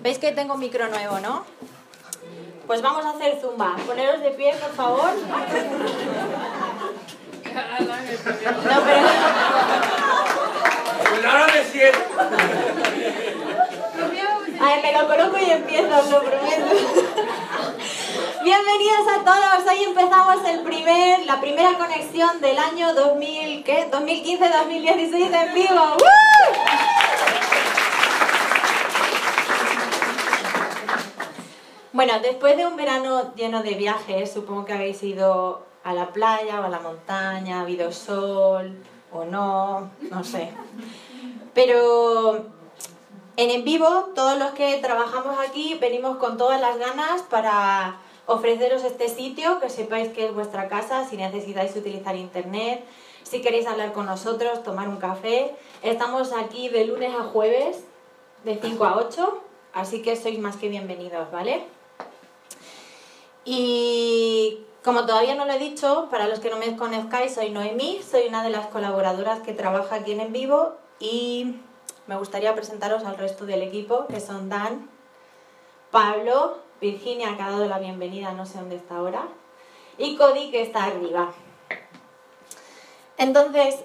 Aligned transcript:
¿Veis 0.00 0.18
que 0.18 0.32
tengo 0.32 0.56
micro 0.56 0.88
nuevo, 0.88 1.18
no? 1.20 1.44
Pues 2.66 2.82
vamos 2.82 3.04
a 3.04 3.10
hacer 3.10 3.40
zumba. 3.40 3.76
Poneros 3.86 4.20
de 4.20 4.30
pie, 4.30 4.54
por 4.54 4.72
favor. 4.74 5.10
No, 5.14 5.36
pero... 8.84 9.06
Pues. 11.06 11.24
A 14.60 14.66
ver, 14.66 14.82
me 14.82 14.92
lo 14.92 15.06
coloco 15.06 15.38
y 15.38 15.50
empiezo, 15.50 15.98
os 15.98 16.10
lo 16.10 16.22
prometo. 16.22 16.66
Bienvenidos 18.42 19.08
a 19.18 19.24
todos. 19.24 19.66
Hoy 19.70 19.84
empezamos 19.84 20.44
el 20.48 20.60
primer, 20.60 21.26
la 21.26 21.40
primera 21.40 21.74
conexión 21.78 22.40
del 22.40 22.58
año 22.58 22.94
2000, 22.94 23.64
¿qué? 23.64 23.90
2015-2016 23.90 25.34
en 25.34 25.54
vivo. 25.54 25.96
Bueno, 31.96 32.12
después 32.20 32.58
de 32.58 32.66
un 32.66 32.76
verano 32.76 33.34
lleno 33.36 33.62
de 33.62 33.72
viajes, 33.72 34.30
supongo 34.30 34.66
que 34.66 34.74
habéis 34.74 35.02
ido 35.02 35.62
a 35.82 35.94
la 35.94 36.08
playa 36.08 36.60
o 36.60 36.64
a 36.64 36.68
la 36.68 36.78
montaña, 36.78 37.56
ha 37.56 37.62
habido 37.62 37.90
sol 37.90 38.76
o 39.10 39.24
no, 39.24 39.90
no 40.10 40.22
sé. 40.22 40.50
Pero 41.54 42.36
en 43.38 43.50
en 43.50 43.64
vivo, 43.64 44.10
todos 44.14 44.38
los 44.38 44.50
que 44.50 44.76
trabajamos 44.76 45.38
aquí 45.38 45.78
venimos 45.80 46.18
con 46.18 46.36
todas 46.36 46.60
las 46.60 46.76
ganas 46.76 47.22
para 47.22 47.96
ofreceros 48.26 48.84
este 48.84 49.08
sitio, 49.08 49.58
que 49.58 49.70
sepáis 49.70 50.10
que 50.10 50.26
es 50.26 50.34
vuestra 50.34 50.68
casa, 50.68 51.08
si 51.08 51.16
necesitáis 51.16 51.74
utilizar 51.76 52.14
internet, 52.14 52.84
si 53.22 53.40
queréis 53.40 53.66
hablar 53.66 53.94
con 53.94 54.04
nosotros, 54.04 54.62
tomar 54.62 54.88
un 54.88 54.98
café. 54.98 55.56
Estamos 55.82 56.34
aquí 56.34 56.68
de 56.68 56.84
lunes 56.84 57.14
a 57.18 57.22
jueves, 57.22 57.84
de 58.44 58.60
5 58.60 58.84
a 58.84 58.98
8, 58.98 59.40
así 59.72 60.02
que 60.02 60.14
sois 60.14 60.38
más 60.38 60.56
que 60.56 60.68
bienvenidos, 60.68 61.32
¿vale? 61.32 61.74
Y 63.48 64.66
como 64.84 65.06
todavía 65.06 65.36
no 65.36 65.46
lo 65.46 65.52
he 65.52 65.58
dicho, 65.60 66.08
para 66.10 66.26
los 66.26 66.40
que 66.40 66.50
no 66.50 66.56
me 66.56 66.76
conozcáis, 66.76 67.32
soy 67.32 67.50
Noemí, 67.50 68.00
soy 68.02 68.26
una 68.26 68.42
de 68.42 68.50
las 68.50 68.66
colaboradoras 68.66 69.38
que 69.40 69.52
trabaja 69.52 69.94
aquí 69.94 70.12
en 70.12 70.20
En 70.20 70.32
Vivo 70.32 70.74
y 70.98 71.54
me 72.08 72.16
gustaría 72.16 72.56
presentaros 72.56 73.04
al 73.04 73.16
resto 73.16 73.46
del 73.46 73.62
equipo, 73.62 74.08
que 74.08 74.20
son 74.20 74.48
Dan, 74.48 74.90
Pablo, 75.92 76.58
Virginia, 76.80 77.36
que 77.36 77.42
ha 77.42 77.50
dado 77.50 77.66
la 77.66 77.78
bienvenida, 77.78 78.32
no 78.32 78.46
sé 78.46 78.58
dónde 78.58 78.76
está 78.76 78.96
ahora, 78.96 79.28
y 79.96 80.16
Cody, 80.16 80.50
que 80.50 80.62
está 80.62 80.84
arriba. 80.84 81.32
Entonces, 83.16 83.76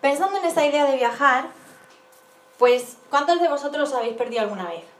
pensando 0.00 0.38
en 0.38 0.46
esta 0.46 0.66
idea 0.66 0.84
de 0.84 0.96
viajar, 0.96 1.50
pues, 2.58 2.98
¿cuántos 3.08 3.40
de 3.40 3.48
vosotros 3.48 3.88
os 3.88 3.94
habéis 3.94 4.16
perdido 4.16 4.42
alguna 4.42 4.68
vez? 4.68 4.95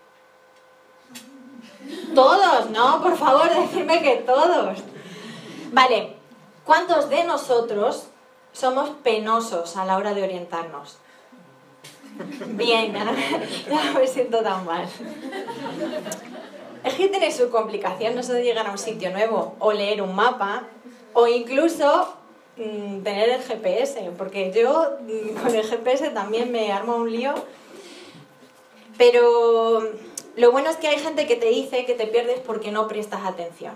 Todos, 2.17 2.71
¿no? 2.71 3.03
Por 3.03 3.15
favor, 3.19 3.55
decirme 3.55 4.01
que 4.01 4.17
todos. 4.17 4.79
Vale, 5.71 6.15
¿cuántos 6.65 7.11
de 7.11 7.25
nosotros 7.25 8.05
somos 8.55 8.89
penosos 9.05 9.77
a 9.77 9.85
la 9.85 9.99
hora 9.99 10.15
de 10.15 10.23
orientarnos? 10.23 10.97
Bien, 12.47 12.95
ya 12.95 13.05
no, 13.05 13.13
me 14.01 14.07
siento 14.07 14.41
tan 14.41 14.65
mal. 14.65 14.89
Es 16.85 16.95
que 16.95 17.09
tiene 17.09 17.31
su 17.31 17.51
complicación 17.51 18.15
no 18.15 18.23
solo 18.23 18.39
llegar 18.39 18.67
a 18.67 18.71
un 18.71 18.79
sitio 18.79 19.11
nuevo 19.11 19.55
o 19.59 19.75
leer 19.75 20.01
un 20.01 20.15
mapa 20.15 20.63
o 21.13 21.27
incluso 21.27 22.15
mmm, 22.57 23.03
tener 23.03 23.29
el 23.29 23.43
GPS, 23.43 24.11
porque 24.17 24.51
yo 24.53 24.97
mmm, 25.03 25.37
con 25.43 25.55
el 25.55 25.67
GPS 25.67 26.09
también 26.13 26.51
me 26.51 26.73
armo 26.73 26.97
un 26.97 27.13
lío. 27.13 27.35
Pero 28.97 29.83
lo 30.37 30.53
bueno 30.53 30.69
es 30.69 30.77
que 30.77 30.89
hay 30.89 30.99
gente 30.99 31.27
que 31.27 31.37
te 31.37 31.47
dice 31.47 31.87
que 31.87 31.95
te 31.95 32.07
pierdes 32.07 32.41
porque 32.41 32.71
no 32.71 32.89
prestas 32.89 33.25
atención. 33.25 33.75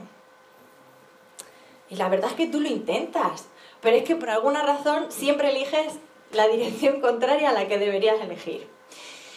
Y 1.88 1.96
la 1.96 2.08
verdad 2.08 2.30
es 2.30 2.36
que 2.36 2.46
tú 2.46 2.60
lo 2.60 2.68
intentas, 2.68 3.46
pero 3.80 3.96
es 3.96 4.04
que 4.04 4.14
por 4.14 4.30
alguna 4.30 4.62
razón 4.62 5.10
siempre 5.10 5.50
eliges 5.50 5.94
la 6.32 6.46
dirección 6.48 7.00
contraria 7.00 7.50
a 7.50 7.52
la 7.52 7.66
que 7.66 7.78
deberías 7.78 8.20
elegir. 8.20 8.68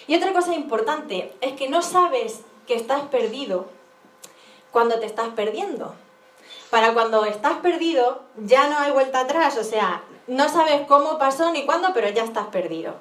Y 0.06 0.16
otra 0.16 0.34
cosa 0.34 0.54
importante 0.54 1.34
es 1.40 1.54
que 1.54 1.70
no 1.70 1.82
sabes 1.82 2.42
que 2.68 2.76
estás 2.76 3.04
perdido 3.04 3.68
cuando 4.72 5.00
te 5.00 5.06
estás 5.06 5.30
perdiendo. 5.30 5.96
Para 6.70 6.94
cuando 6.94 7.24
estás 7.24 7.60
perdido 7.60 8.22
ya 8.36 8.68
no 8.68 8.78
hay 8.80 8.92
vuelta 8.92 9.22
atrás, 9.22 9.58
o 9.58 9.64
sea, 9.64 10.04
no 10.28 10.50
sabes 10.50 10.82
cómo 10.88 11.18
pasó 11.18 11.52
ni 11.52 11.66
cuándo, 11.66 11.90
pero 11.94 12.10
ya 12.10 12.24
estás 12.24 12.48
perdido. 12.48 12.96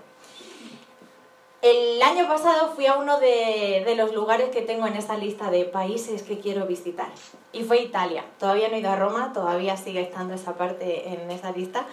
El 1.62 2.02
año 2.02 2.26
pasado 2.26 2.72
fui 2.74 2.86
a 2.86 2.96
uno 2.96 3.20
de, 3.20 3.84
de, 3.86 3.94
los 3.94 4.12
lugares 4.12 4.50
que 4.50 4.62
tengo 4.62 4.88
en 4.88 4.96
esa 4.96 5.16
lista 5.16 5.48
de 5.48 5.64
países 5.64 6.24
que 6.24 6.40
quiero 6.40 6.66
visitar. 6.66 7.06
Y 7.52 7.62
fue 7.62 7.80
Italia. 7.80 8.24
Todavía 8.40 8.68
no 8.68 8.74
he 8.74 8.80
ido 8.80 8.90
a 8.90 8.96
Roma, 8.96 9.32
todavía 9.32 9.76
sigue 9.76 10.00
estando 10.00 10.34
esa 10.34 10.56
parte 10.56 11.08
en 11.08 11.30
esa 11.30 11.52
lista. 11.52 11.86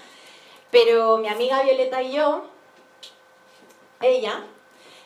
Pero 0.72 1.20
mi 1.20 1.28
amiga 1.28 1.62
Violeta 1.62 2.02
y 2.02 2.14
yo, 2.14 2.46
ella, 4.02 4.44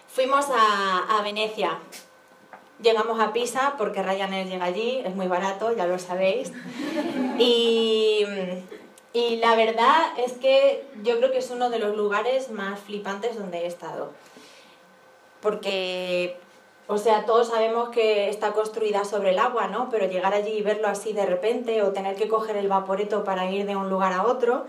fuimos 0.08 0.46
a, 0.50 1.18
a 1.18 1.22
Venecia. 1.24 1.80
Llegamos 2.82 3.20
a 3.20 3.34
Pisa 3.34 3.76
porque 3.78 4.02
Ryanair 4.02 4.48
llega 4.48 4.64
allí, 4.64 5.02
es 5.04 5.14
muy 5.14 5.28
barato, 5.28 5.76
ya 5.76 5.88
lo 5.88 6.00
sabéis. 6.00 6.54
Y, 7.38 8.26
y 9.12 9.36
la 9.38 9.56
verdad 9.56 10.18
es 10.18 10.34
que 10.34 10.88
yo 11.04 11.18
creo 11.18 11.32
que 11.32 11.40
es 11.40 11.52
uno 11.52 11.70
de 11.70 11.80
los 11.80 11.98
lugares 11.98 12.50
más 12.50 12.80
flipantes 12.80 13.38
donde 13.38 13.60
he 13.60 13.66
estado 13.66 14.14
porque, 15.44 16.38
o 16.88 16.98
sea, 16.98 17.26
todos 17.26 17.50
sabemos 17.50 17.90
que 17.90 18.30
está 18.30 18.54
construida 18.54 19.04
sobre 19.04 19.32
el 19.32 19.40
agua, 19.40 19.68
¿no? 19.68 19.90
Pero 19.90 20.08
llegar 20.08 20.34
allí 20.34 20.54
y 20.54 20.62
verlo 20.62 20.88
así 20.88 21.12
de 21.12 21.26
repente 21.26 21.84
o 21.84 21.92
tener 21.92 22.16
que 22.16 22.30
coger 22.30 22.56
el 22.56 22.70
vaporeto 22.70 23.26
para 23.26 23.52
ir 23.52 23.66
de 23.66 23.76
un 23.76 23.90
lugar 23.90 24.14
a 24.14 24.24
otro, 24.24 24.66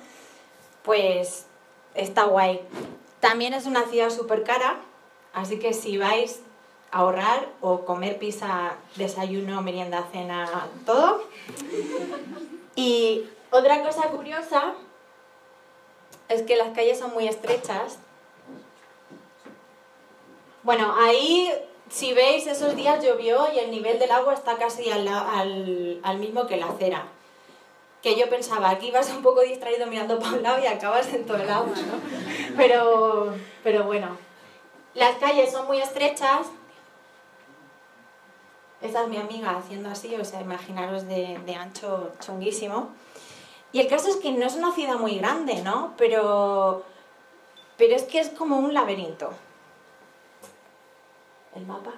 pues 0.83 1.47
está 1.95 2.25
guay. 2.25 2.61
También 3.21 3.55
es 3.55 3.67
una 3.67 3.85
ciudad 3.85 4.11
súper 4.11 4.43
cara, 4.43 4.81
así 5.33 5.61
que 5.61 5.73
si 5.73 5.97
vais 5.97 6.41
a 6.91 6.99
ahorrar 6.99 7.47
o 7.61 7.85
comer 7.85 8.19
pizza, 8.19 8.75
desayuno, 8.97 9.63
merienda, 9.63 10.09
cena, 10.11 10.69
todo. 10.85 11.23
Y 12.75 13.29
otra 13.53 13.81
cosa 13.85 14.09
curiosa 14.09 14.75
es 16.29 16.43
que 16.43 16.57
las 16.57 16.71
calles 16.71 16.99
son 16.99 17.13
muy 17.15 17.29
estrechas 17.29 17.99
bueno, 20.65 20.95
ahí, 20.99 21.53
si 21.91 22.15
veis, 22.15 22.47
esos 22.47 22.75
días 22.75 23.05
llovió 23.05 23.53
y 23.55 23.59
el 23.59 23.71
nivel 23.71 23.99
del 23.99 24.11
agua 24.11 24.33
está 24.33 24.57
casi 24.57 24.91
al, 24.91 25.07
al, 26.03 26.19
mismo 26.19 26.47
que 26.47 26.57
la 26.57 26.69
acera. 26.69 27.07
Que 28.03 28.17
yo 28.17 28.31
pensaba, 28.31 28.71
aquí 28.71 28.91
vas 28.91 29.11
un 29.11 29.23
poco 29.23 29.43
distraído 29.43 29.87
mirando 29.87 30.19
para 30.19 30.33
un 30.33 30.43
lado 30.43 30.63
y 30.63 30.67
acabas 30.67 31.13
en 31.13 31.27
todo 31.27 31.37
el 31.37 31.51
agua, 31.51 31.75
¿no? 31.77 32.57
Pero, 32.57 33.35
pero 33.63 33.85
bueno, 33.85 34.17
las 34.95 35.17
calles 35.17 35.53
son 35.53 35.67
muy 35.67 35.81
estrechas. 35.81 36.47
Esa 38.81 39.03
es 39.03 39.09
mi 39.09 39.19
amiga 39.19 39.57
haciendo 39.57 39.91
así, 39.91 40.15
o 40.15 40.25
sea, 40.25 40.41
imaginaros 40.41 41.07
de, 41.07 41.39
de 41.45 41.55
ancho 41.55 42.13
chunguísimo. 42.21 42.89
Y 43.73 43.81
el 43.81 43.89
caso 43.89 44.09
es 44.09 44.17
que 44.17 44.33
no 44.33 44.47
es 44.47 44.55
una 44.55 44.73
ciudad 44.73 44.97
muy 44.97 45.19
grande, 45.19 45.61
¿no? 45.63 45.93
Pero, 45.99 46.85
pero 47.77 47.97
es 47.97 48.05
que 48.05 48.21
es 48.21 48.31
como 48.31 48.59
un 48.59 48.73
laberinto 48.73 49.31
el 51.55 51.67
mapa? 51.67 51.93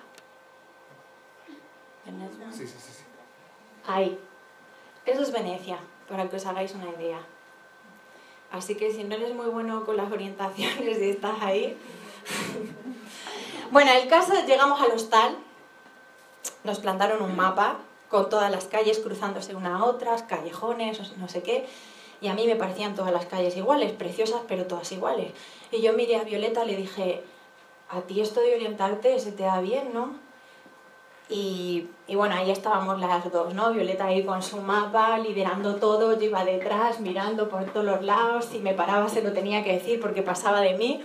Sí, 2.52 2.66
sí, 2.66 2.74
sí, 2.78 2.92
sí. 2.92 3.04
Ahí. 3.86 4.18
Eso 5.04 5.22
es 5.22 5.32
Venecia, 5.32 5.78
para 6.08 6.28
que 6.28 6.36
os 6.36 6.46
hagáis 6.46 6.74
una 6.74 6.90
idea. 6.90 7.20
Así 8.50 8.76
que 8.76 8.92
si 8.92 9.04
no 9.04 9.16
eres 9.16 9.34
muy 9.34 9.46
bueno 9.46 9.84
con 9.84 9.96
las 9.96 10.10
orientaciones 10.10 10.98
y 10.98 11.10
estás 11.10 11.42
ahí. 11.42 11.76
bueno, 13.70 13.90
el 13.92 14.08
caso 14.08 14.32
es 14.34 14.46
llegamos 14.46 14.80
al 14.80 14.92
hostal, 14.92 15.36
nos 16.64 16.78
plantaron 16.78 17.22
un 17.22 17.36
mapa 17.36 17.78
con 18.08 18.28
todas 18.28 18.50
las 18.50 18.64
calles 18.66 19.00
cruzándose 19.00 19.54
una 19.54 19.76
a 19.76 19.84
otras, 19.84 20.22
callejones, 20.22 21.16
no 21.16 21.28
sé 21.28 21.42
qué. 21.42 21.66
Y 22.20 22.28
a 22.28 22.34
mí 22.34 22.46
me 22.46 22.56
parecían 22.56 22.94
todas 22.94 23.12
las 23.12 23.26
calles 23.26 23.56
iguales, 23.56 23.92
preciosas, 23.92 24.40
pero 24.48 24.66
todas 24.66 24.90
iguales. 24.92 25.32
Y 25.70 25.82
yo 25.82 25.92
miré 25.92 26.16
a 26.16 26.24
Violeta 26.24 26.64
y 26.64 26.68
le 26.68 26.76
dije, 26.76 27.24
a 27.88 28.00
ti 28.02 28.20
esto 28.20 28.40
de 28.40 28.54
orientarte 28.54 29.18
se 29.20 29.32
te 29.32 29.44
da 29.44 29.60
bien, 29.60 29.92
¿no? 29.92 30.14
Y, 31.28 31.88
y, 32.06 32.14
bueno, 32.14 32.36
ahí 32.36 32.52
estábamos 32.52 33.00
las 33.00 33.30
dos, 33.32 33.52
¿no? 33.52 33.72
Violeta 33.72 34.06
ahí 34.06 34.24
con 34.24 34.42
su 34.42 34.58
mapa, 34.58 35.18
liderando 35.18 35.74
todo, 35.76 36.16
yo 36.16 36.24
iba 36.24 36.44
detrás, 36.44 37.00
mirando 37.00 37.48
por 37.48 37.64
todos 37.72 37.84
los 37.84 38.02
lados, 38.02 38.44
si 38.44 38.60
me 38.60 38.74
paraba 38.74 39.08
se 39.08 39.22
lo 39.22 39.32
tenía 39.32 39.64
que 39.64 39.72
decir 39.72 40.00
porque 40.00 40.22
pasaba 40.22 40.60
de 40.60 40.74
mí. 40.74 41.02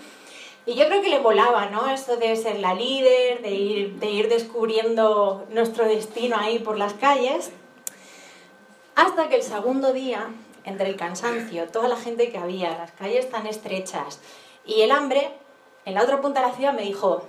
Y 0.65 0.75
yo 0.75 0.85
creo 0.85 1.01
que 1.01 1.09
le 1.09 1.19
volaba, 1.19 1.67
¿no? 1.67 1.89
Eso 1.89 2.17
de 2.17 2.35
ser 2.35 2.59
la 2.59 2.75
líder, 2.75 3.41
de 3.41 3.51
ir, 3.51 3.95
de 3.95 4.11
ir 4.11 4.29
descubriendo 4.29 5.47
nuestro 5.49 5.85
destino 5.85 6.37
ahí 6.37 6.59
por 6.59 6.77
las 6.77 6.93
calles. 6.93 7.51
Hasta 8.95 9.27
que 9.27 9.37
el 9.37 9.43
segundo 9.43 9.91
día, 9.91 10.29
entre 10.63 10.87
el 10.87 10.97
cansancio, 10.97 11.67
toda 11.69 11.87
la 11.87 11.95
gente 11.95 12.29
que 12.29 12.37
había, 12.37 12.77
las 12.77 12.91
calles 12.91 13.27
tan 13.31 13.47
estrechas 13.47 14.19
y 14.63 14.81
el 14.81 14.91
hambre, 14.91 15.31
en 15.85 15.93
la 15.93 16.03
otra 16.03 16.21
punta 16.21 16.41
de 16.41 16.47
la 16.47 16.55
ciudad 16.55 16.73
me 16.73 16.83
dijo, 16.83 17.27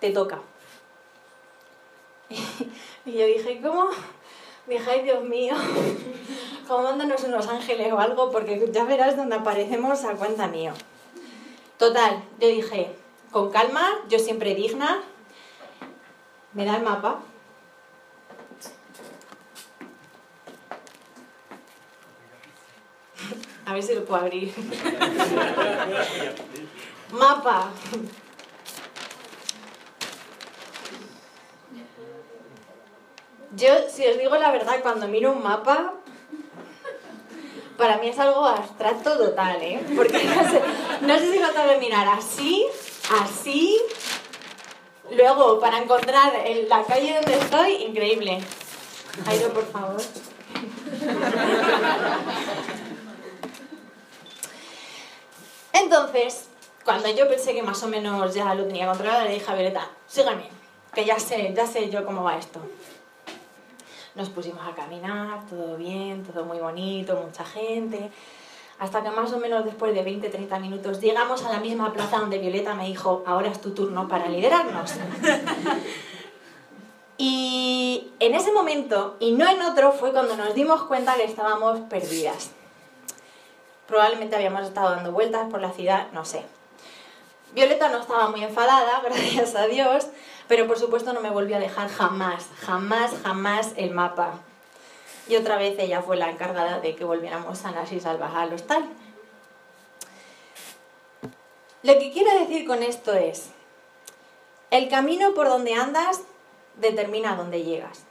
te 0.00 0.10
toca. 0.10 0.40
Y 3.04 3.12
yo 3.12 3.24
dije, 3.24 3.60
¿cómo? 3.62 3.88
Dije, 4.66 4.90
ay 4.90 5.02
Dios 5.02 5.24
mío, 5.24 5.54
¿cómo 6.68 6.82
mándanos 6.82 7.24
unos 7.24 7.48
ángeles 7.48 7.90
o 7.90 7.98
algo? 7.98 8.30
Porque 8.30 8.68
ya 8.70 8.84
verás 8.84 9.16
dónde 9.16 9.36
aparecemos 9.36 10.04
a 10.04 10.12
cuenta 10.12 10.46
mío. 10.46 10.74
Total, 11.78 12.22
yo 12.38 12.48
dije, 12.48 12.94
con 13.32 13.50
calma, 13.50 13.88
yo 14.10 14.18
siempre 14.18 14.54
digna, 14.54 15.00
me 16.52 16.66
da 16.66 16.76
el 16.76 16.82
mapa. 16.82 17.20
A 23.64 23.72
ver 23.72 23.82
si 23.82 23.94
lo 23.94 24.04
puedo 24.04 24.20
abrir. 24.20 24.52
Mapa. 27.12 27.70
Yo, 33.52 33.68
si 33.90 34.06
os 34.06 34.18
digo 34.18 34.36
la 34.36 34.52
verdad, 34.52 34.80
cuando 34.82 35.08
miro 35.08 35.32
un 35.32 35.42
mapa, 35.42 35.94
para 37.76 37.98
mí 37.98 38.08
es 38.08 38.18
algo 38.18 38.44
abstracto 38.44 39.18
total, 39.18 39.60
¿eh? 39.62 39.84
Porque 39.96 40.24
no 41.00 41.18
sé, 41.18 41.32
si 41.32 41.38
lo 41.38 41.50
tengo 41.50 41.68
que 41.70 41.78
mirar 41.78 42.08
así, 42.08 42.66
así, 43.20 43.80
luego 45.10 45.58
para 45.60 45.78
encontrar 45.78 46.34
en 46.44 46.68
la 46.68 46.84
calle 46.84 47.14
donde 47.14 47.38
estoy, 47.38 47.72
increíble. 47.84 48.40
Jairo, 49.24 49.48
por 49.52 49.66
favor. 49.72 49.96
Entonces, 55.72 56.48
cuando 56.88 57.10
yo 57.10 57.28
pensé 57.28 57.52
que 57.52 57.62
más 57.62 57.82
o 57.82 57.88
menos 57.88 58.32
ya 58.32 58.54
lo 58.54 58.64
tenía 58.64 58.86
controlado, 58.86 59.24
le 59.24 59.34
dije 59.34 59.50
a 59.50 59.54
Violeta, 59.54 59.90
sígueme, 60.06 60.48
que 60.94 61.04
ya 61.04 61.18
sé, 61.18 61.52
ya 61.54 61.66
sé 61.66 61.90
yo 61.90 62.06
cómo 62.06 62.24
va 62.24 62.38
esto. 62.38 62.60
Nos 64.14 64.30
pusimos 64.30 64.66
a 64.66 64.74
caminar, 64.74 65.44
todo 65.50 65.76
bien, 65.76 66.24
todo 66.24 66.46
muy 66.46 66.60
bonito, 66.60 67.22
mucha 67.22 67.44
gente. 67.44 68.10
Hasta 68.78 69.02
que 69.02 69.10
más 69.10 69.30
o 69.34 69.38
menos 69.38 69.66
después 69.66 69.92
de 69.92 70.02
20-30 70.02 70.60
minutos 70.62 71.02
llegamos 71.02 71.44
a 71.44 71.52
la 71.52 71.60
misma 71.60 71.92
plaza 71.92 72.20
donde 72.20 72.38
Violeta 72.38 72.72
me 72.72 72.86
dijo, 72.86 73.22
ahora 73.26 73.50
es 73.50 73.60
tu 73.60 73.72
turno 73.72 74.08
para 74.08 74.26
liderarnos. 74.26 74.90
y 77.18 78.12
en 78.18 78.34
ese 78.34 78.50
momento, 78.50 79.18
y 79.20 79.32
no 79.32 79.46
en 79.46 79.60
otro, 79.60 79.92
fue 79.92 80.12
cuando 80.12 80.38
nos 80.38 80.54
dimos 80.54 80.84
cuenta 80.84 81.16
que 81.16 81.24
estábamos 81.24 81.80
perdidas. 81.80 82.52
Probablemente 83.86 84.36
habíamos 84.36 84.62
estado 84.62 84.92
dando 84.92 85.12
vueltas 85.12 85.50
por 85.50 85.60
la 85.60 85.72
ciudad, 85.72 86.06
no 86.12 86.24
sé. 86.24 86.46
Violeta 87.52 87.88
no 87.88 87.98
estaba 87.98 88.28
muy 88.28 88.44
enfadada, 88.44 89.00
gracias 89.04 89.54
a 89.54 89.66
Dios, 89.66 90.06
pero 90.46 90.66
por 90.66 90.78
supuesto 90.78 91.12
no 91.12 91.20
me 91.20 91.30
volvió 91.30 91.56
a 91.56 91.60
dejar 91.60 91.88
jamás, 91.88 92.46
jamás, 92.60 93.12
jamás 93.22 93.72
el 93.76 93.90
mapa. 93.90 94.34
Y 95.28 95.36
otra 95.36 95.56
vez 95.56 95.78
ella 95.78 96.02
fue 96.02 96.16
la 96.16 96.30
encargada 96.30 96.80
de 96.80 96.94
que 96.94 97.04
volviéramos 97.04 97.58
sanas 97.58 97.92
y 97.92 98.00
salvajes 98.00 98.38
al 98.38 98.52
hostal. 98.54 98.88
Lo 101.82 101.98
que 101.98 102.10
quiero 102.12 102.38
decir 102.38 102.66
con 102.66 102.82
esto 102.82 103.12
es, 103.12 103.50
el 104.70 104.88
camino 104.88 105.34
por 105.34 105.48
donde 105.48 105.74
andas 105.74 106.22
determina 106.76 107.36
dónde 107.36 107.62
llegas. 107.62 108.04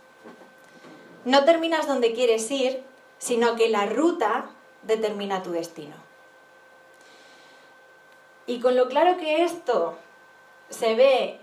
No 1.25 1.43
terminas 1.43 1.87
donde 1.87 2.13
quieres 2.13 2.49
ir, 2.51 2.83
sino 3.17 3.55
que 3.55 3.69
la 3.69 3.85
ruta 3.85 4.45
determina 4.83 5.43
tu 5.43 5.51
destino. 5.51 6.06
Y 8.47 8.61
con 8.61 8.75
lo 8.75 8.87
claro 8.87 9.17
que 9.17 9.43
esto 9.43 9.97
se 10.69 10.95
ve 10.95 11.39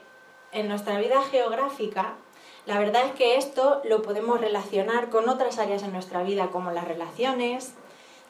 en 0.52 0.68
nuestra 0.68 0.98
vida 0.98 1.22
geográfica, 1.22 2.14
la 2.66 2.78
verdad 2.78 3.04
es 3.06 3.12
que 3.12 3.36
esto 3.36 3.82
lo 3.84 4.00
podemos 4.00 4.40
relacionar 4.40 5.10
con 5.10 5.28
otras 5.28 5.58
áreas 5.58 5.82
en 5.82 5.92
nuestra 5.92 6.22
vida, 6.22 6.48
como 6.50 6.70
las 6.70 6.88
relaciones, 6.88 7.74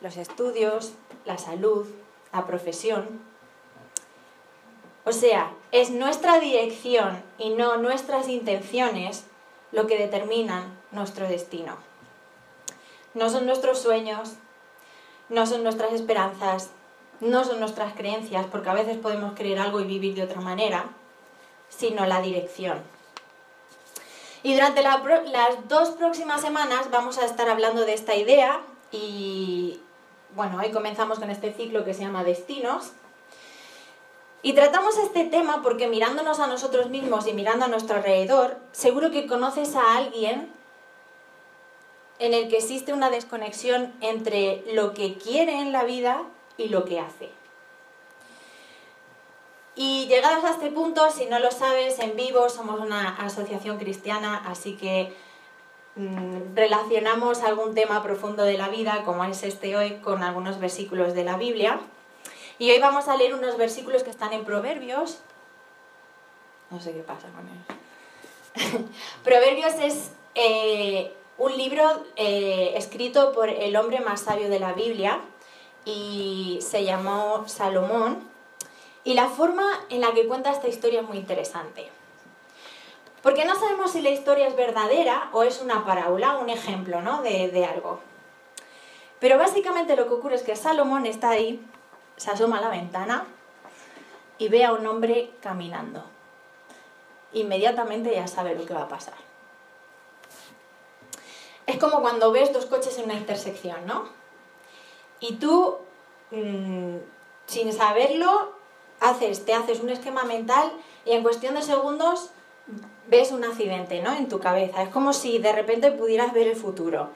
los 0.01 0.17
estudios, 0.17 0.93
la 1.25 1.39
salud, 1.39 1.87
la 2.33 2.45
profesión. 2.47 3.21
O 5.05 5.13
sea, 5.13 5.53
es 5.71 5.91
nuestra 5.91 6.41
dirección 6.41 7.23
y 7.39 7.51
no 7.51 7.77
nuestras 7.77 8.29
intenciones 8.29 9.25
lo 9.71 9.87
que 9.87 9.99
determinan 9.99 10.77
nuestro 10.91 11.29
destino. 11.29 11.77
No 13.13 13.31
son 13.31 13.47
nuestros 13.47 13.79
sueños, 13.79 14.33
no 15.29 15.47
son 15.47 15.63
nuestras 15.63 15.93
esperanzas, 15.93 16.71
no 17.21 17.45
son 17.45 17.61
nuestras 17.61 17.95
creencias, 17.95 18.47
porque 18.51 18.71
a 18.71 18.75
veces 18.75 18.99
podemos 18.99 19.35
creer 19.35 19.59
algo 19.59 19.81
y 19.81 19.85
vivir 19.85 20.15
de 20.15 20.23
otra 20.23 20.41
manera, 20.41 20.87
sino 21.69 22.07
la 22.07 22.21
dirección. 22.21 22.83
Y 24.43 24.55
durante 24.55 24.83
las 24.83 25.69
dos 25.69 25.91
próximas 25.91 26.43
semanas 26.43 26.91
vamos 26.91 27.19
a 27.19 27.25
estar 27.25 27.49
hablando 27.49 27.87
de 27.87 27.95
esta 27.95 28.15
idea 28.15 28.61
y 28.93 29.81
bueno, 30.35 30.59
hoy 30.59 30.71
comenzamos 30.71 31.19
con 31.19 31.31
este 31.31 31.53
ciclo 31.53 31.85
que 31.85 31.95
se 31.95 32.03
llama 32.03 32.25
Destinos. 32.25 32.93
Y 34.43 34.53
tratamos 34.53 34.99
este 34.99 35.25
tema 35.25 35.63
porque 35.63 35.89
mirándonos 35.89 36.41
a 36.41 36.47
nosotros 36.47 36.91
mismos 36.91 37.27
y 37.27 37.33
mirando 37.33 37.65
a 37.65 37.69
nuestro 37.69 37.97
alrededor, 37.97 38.59
seguro 38.73 39.11
que 39.11 39.27
conoces 39.27 39.75
a 39.77 39.97
alguien 39.97 40.53
en 42.19 42.35
el 42.35 42.49
que 42.49 42.59
existe 42.59 42.93
una 42.93 43.09
desconexión 43.09 43.95
entre 44.03 44.63
lo 44.75 44.93
que 44.93 45.15
quiere 45.15 45.61
en 45.61 45.73
la 45.73 45.85
vida 45.85 46.25
y 46.57 46.69
lo 46.69 46.85
que 46.85 47.01
hace. 47.01 47.31
Y 49.77 50.07
llegados 50.07 50.45
a 50.45 50.51
este 50.51 50.71
punto, 50.71 51.11
si 51.11 51.27
no 51.27 51.41
lo 51.41 51.51
sabes, 51.51 51.99
en 51.99 52.15
vivo 52.15 52.49
somos 52.49 52.81
una 52.81 53.17
asociación 53.17 53.79
cristiana, 53.79 54.43
así 54.47 54.77
que 54.77 55.13
mm, 55.97 56.55
relacionamos 56.55 57.43
algún 57.43 57.75
tema 57.75 58.03
profundo 58.03 58.45
de 58.45 58.57
la 58.57 58.69
vida, 58.69 59.03
como 59.05 59.25
es 59.25 59.43
este 59.43 59.77
hoy, 59.77 59.97
con 59.97 60.23
algunos 60.23 60.61
versículos 60.61 61.15
de 61.15 61.25
la 61.25 61.37
Biblia. 61.37 61.81
Y 62.61 62.71
hoy 62.71 62.79
vamos 62.79 63.09
a 63.09 63.17
leer 63.17 63.35
unos 63.35 63.57
versículos 63.57 64.05
que 64.05 64.11
están 64.11 64.33
en 64.33 64.45
Proverbios. 64.45 65.19
No 66.71 66.81
sé 66.81 66.93
qué 66.93 67.01
pasa 67.01 67.27
con 67.31 67.49
ellos. 67.49 68.85
Proverbios 69.25 69.75
es 69.81 70.13
eh, 70.37 71.13
un 71.37 71.57
libro 71.57 72.05
eh, 72.15 72.75
escrito 72.77 73.33
por 73.33 73.49
el 73.49 73.75
hombre 73.75 73.99
más 73.99 74.21
sabio 74.21 74.49
de 74.49 74.61
la 74.61 74.73
Biblia 74.73 75.21
y 75.85 76.59
se 76.63 76.85
llamó 76.85 77.45
Salomón 77.47 78.29
y 79.05 79.15
la 79.15 79.29
forma 79.29 79.65
en 79.91 80.01
la 80.01 80.13
que 80.15 80.27
cuenta 80.27 80.51
esta 80.51 80.69
historia 80.69 81.01
es 81.01 81.07
muy 81.07 81.19
interesante. 81.19 81.91
Porque 83.23 83.45
no 83.45 83.55
sabemos 83.55 83.93
si 83.93 84.03
la 84.03 84.11
historia 84.11 84.49
es 84.49 84.57
verdadera 84.57 85.31
o 85.33 85.43
es 85.43 85.61
una 85.61 85.85
parábola, 85.85 86.37
un 86.37 86.51
ejemplo 86.51 87.01
¿no? 87.03 87.23
de, 87.23 87.49
de 87.49 87.65
algo. 87.65 88.01
Pero 89.19 89.39
básicamente 89.39 89.97
lo 89.97 90.07
que 90.07 90.15
ocurre 90.15 90.35
es 90.35 90.43
que 90.43 90.57
Salomón 90.57 91.07
está 91.07 91.31
ahí, 91.31 91.65
se 92.17 92.31
asoma 92.31 92.59
a 92.59 92.61
la 92.63 92.69
ventana 92.69 93.27
y 94.39 94.49
ve 94.49 94.65
a 94.65 94.73
un 94.73 94.87
hombre 94.87 95.31
caminando. 95.41 96.05
Inmediatamente 97.33 98.15
ya 98.15 98.27
sabe 98.27 98.55
lo 98.55 98.67
que 98.67 98.75
va 98.75 98.83
a 98.83 98.89
pasar. 98.89 99.15
Es 101.67 101.79
como 101.79 102.01
cuando 102.03 102.31
ves 102.31 102.53
dos 102.53 102.67
coches 102.67 102.99
en 102.99 103.07
una 103.07 103.15
intersección, 103.15 103.87
¿no? 103.87 104.09
Y 105.27 105.37
tú, 105.37 105.77
mmm, 106.33 106.97
sin 107.47 107.73
saberlo, 107.73 108.53
haces, 109.01 109.47
te 109.47 109.55
haces 109.55 109.81
un 109.81 109.89
esquema 109.89 110.25
mental 110.25 110.71
y 111.07 111.13
en 111.13 111.23
cuestión 111.23 111.55
de 111.55 111.63
segundos 111.63 112.29
ves 113.09 113.33
un 113.33 113.43
accidente 113.43 114.03
¿no? 114.03 114.13
en 114.13 114.29
tu 114.29 114.39
cabeza. 114.39 114.83
Es 114.83 114.91
como 114.91 115.15
si 115.15 115.39
de 115.39 115.53
repente 115.53 115.93
pudieras 115.93 116.35
ver 116.35 116.49
el 116.49 116.57
futuro. 116.57 117.09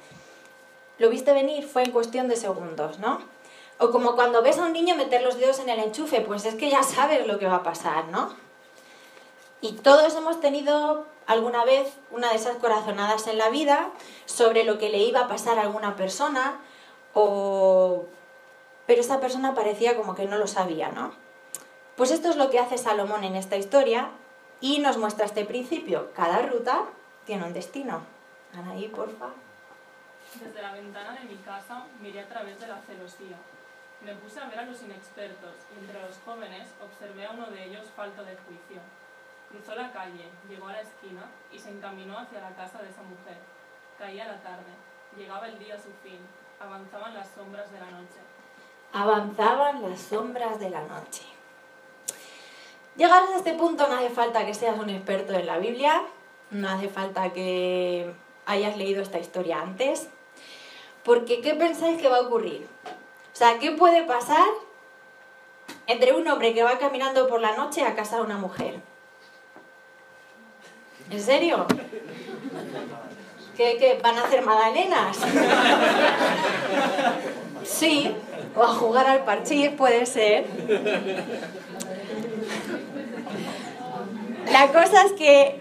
Lo 0.96 1.10
viste 1.10 1.34
venir, 1.34 1.66
fue 1.66 1.82
en 1.82 1.90
cuestión 1.90 2.28
de 2.28 2.36
segundos, 2.36 2.98
¿no? 2.98 3.20
O 3.78 3.90
como 3.90 4.14
cuando 4.16 4.40
ves 4.40 4.58
a 4.58 4.62
un 4.62 4.72
niño 4.72 4.96
meter 4.96 5.22
los 5.22 5.38
dedos 5.38 5.58
en 5.58 5.68
el 5.68 5.78
enchufe, 5.78 6.22
pues 6.22 6.46
es 6.46 6.54
que 6.54 6.70
ya 6.70 6.82
sabes 6.82 7.26
lo 7.26 7.38
que 7.38 7.46
va 7.46 7.56
a 7.56 7.62
pasar, 7.62 8.06
¿no? 8.08 8.34
Y 9.60 9.72
todos 9.72 10.16
hemos 10.16 10.40
tenido 10.40 11.04
alguna 11.26 11.66
vez 11.66 11.92
una 12.10 12.30
de 12.30 12.36
esas 12.36 12.56
corazonadas 12.56 13.26
en 13.26 13.36
la 13.36 13.50
vida 13.50 13.90
sobre 14.24 14.64
lo 14.64 14.78
que 14.78 14.88
le 14.88 14.98
iba 14.98 15.20
a 15.20 15.28
pasar 15.28 15.58
a 15.58 15.62
alguna 15.62 15.94
persona, 15.94 16.58
o... 17.14 18.04
pero 18.86 19.00
esa 19.00 19.20
persona 19.20 19.54
parecía 19.54 19.96
como 19.96 20.14
que 20.14 20.26
no 20.26 20.38
lo 20.38 20.46
sabía, 20.46 20.90
¿no? 20.90 21.12
Pues 21.96 22.10
esto 22.10 22.28
es 22.30 22.36
lo 22.36 22.50
que 22.50 22.60
hace 22.60 22.78
Salomón 22.78 23.24
en 23.24 23.34
esta 23.34 23.56
historia 23.56 24.10
y 24.60 24.78
nos 24.78 24.98
muestra 24.98 25.26
este 25.26 25.44
principio. 25.44 26.12
Cada 26.14 26.42
ruta 26.42 26.84
tiene 27.26 27.44
un 27.44 27.52
destino. 27.52 28.02
Anaí, 28.54 28.88
porfa. 28.88 29.30
Desde 30.34 30.62
la 30.62 30.72
ventana 30.72 31.12
de 31.12 31.24
mi 31.24 31.36
casa 31.36 31.84
miré 32.00 32.20
a 32.20 32.28
través 32.28 32.60
de 32.60 32.66
la 32.66 32.80
celosía. 32.82 33.36
Me 34.04 34.14
puse 34.14 34.38
a 34.38 34.48
ver 34.48 34.60
a 34.60 34.64
los 34.64 34.82
inexpertos 34.82 35.56
y 35.74 35.84
entre 35.84 36.00
los 36.00 36.16
jóvenes 36.24 36.68
observé 36.80 37.26
a 37.26 37.32
uno 37.32 37.46
de 37.50 37.64
ellos 37.64 37.86
falto 37.96 38.22
de 38.22 38.36
juicio. 38.36 38.80
Cruzó 39.48 39.74
la 39.74 39.90
calle, 39.90 40.28
llegó 40.48 40.68
a 40.68 40.72
la 40.72 40.82
esquina 40.82 41.24
y 41.50 41.58
se 41.58 41.70
encaminó 41.70 42.18
hacia 42.18 42.40
la 42.40 42.54
casa 42.54 42.80
de 42.82 42.90
esa 42.90 43.02
mujer. 43.02 43.38
Caía 43.98 44.28
la 44.28 44.40
tarde, 44.40 44.70
llegaba 45.16 45.48
el 45.48 45.58
día 45.58 45.74
a 45.74 45.78
su 45.78 45.90
fin, 46.04 46.20
avanzaban 46.60 47.14
las 47.14 47.28
sombras 47.28 47.70
de 47.72 47.78
la 47.78 47.90
noche. 47.90 48.18
Avanzaban 48.92 49.90
las 49.90 50.00
sombras 50.00 50.60
de 50.60 50.70
la 50.70 50.82
noche. 50.82 51.22
Llegar 52.96 53.22
a 53.22 53.36
este 53.36 53.54
punto 53.54 53.86
no 53.86 53.94
hace 53.94 54.10
falta 54.10 54.44
que 54.44 54.54
seas 54.54 54.78
un 54.78 54.90
experto 54.90 55.32
en 55.34 55.46
la 55.46 55.58
Biblia 55.58 56.02
no 56.50 56.68
hace 56.68 56.88
falta 56.88 57.32
que 57.32 58.12
hayas 58.46 58.76
leído 58.76 59.02
esta 59.02 59.18
historia 59.18 59.60
antes, 59.60 60.08
porque 61.04 61.40
¿qué 61.40 61.54
pensáis 61.54 62.00
que 62.00 62.08
va 62.08 62.18
a 62.18 62.22
ocurrir? 62.22 62.66
O 62.86 63.36
sea, 63.36 63.58
¿qué 63.58 63.72
puede 63.72 64.04
pasar 64.04 64.46
entre 65.86 66.12
un 66.12 66.26
hombre 66.26 66.54
que 66.54 66.62
va 66.62 66.78
caminando 66.78 67.28
por 67.28 67.40
la 67.40 67.56
noche 67.56 67.84
a 67.84 67.94
casa 67.94 68.16
de 68.16 68.22
una 68.22 68.38
mujer? 68.38 68.80
¿En 71.10 71.20
serio? 71.20 71.66
¿Qué, 73.58 73.76
qué 73.76 73.98
van 74.00 74.16
a 74.16 74.22
hacer 74.22 74.42
magdalenas? 74.44 75.18
Sí, 77.64 78.14
o 78.54 78.62
a 78.62 78.68
jugar 78.68 79.04
al 79.06 79.24
parchís 79.24 79.70
puede 79.70 80.06
ser. 80.06 80.46
La 84.52 84.68
cosa 84.68 85.02
es 85.06 85.12
que 85.14 85.60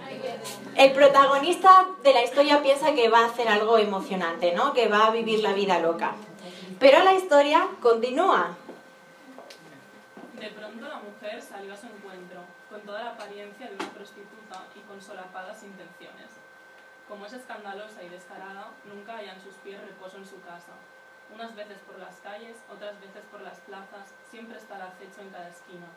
el 0.75 0.91
protagonista 0.91 1.87
de 2.03 2.13
la 2.13 2.23
historia 2.23 2.61
piensa 2.61 2.93
que 2.93 3.09
va 3.09 3.21
a 3.21 3.25
hacer 3.25 3.49
algo 3.49 3.79
emocionante, 3.79 4.53
¿no? 4.53 4.73
Que 4.73 4.87
va 4.87 5.07
a 5.07 5.09
vivir 5.09 5.39
la 5.39 5.53
vida 5.53 5.79
loca. 5.79 6.13
Pero 6.79 7.03
la 7.03 7.15
historia 7.15 7.67
continúa. 7.81 8.55
De 10.39 10.49
pronto 10.49 10.87
la 10.87 10.99
mujer 10.99 11.41
salió 11.41 11.73
a 11.73 11.77
su 11.77 11.87
encuentro, 11.87 12.41
con 12.69 12.79
toda 12.81 13.03
la 13.03 13.09
apariencia 13.13 13.67
de 13.67 13.73
una 13.73 13.89
prostituta 13.89 14.65
y 14.75 14.81
con 14.81 15.01
solapadas 15.01 15.63
intenciones. 15.63 16.26
Como 17.07 17.25
es 17.25 17.33
escandalosa 17.33 18.03
y 18.03 18.09
descarada, 18.09 18.71
nunca 18.83 19.17
hallan 19.17 19.41
sus 19.41 19.55
pies 19.55 19.81
reposo 19.81 20.17
en 20.17 20.25
su 20.25 20.41
casa. 20.41 20.73
Unas 21.33 21.55
veces 21.55 21.79
por 21.79 21.97
las 21.99 22.15
calles, 22.17 22.57
otras 22.69 22.99
veces 22.99 23.23
por 23.31 23.41
las 23.41 23.59
plazas, 23.61 24.13
siempre 24.29 24.57
está 24.57 24.75
el 24.75 24.81
acecho 24.83 25.21
en 25.21 25.29
cada 25.29 25.49
esquina. 25.49 25.87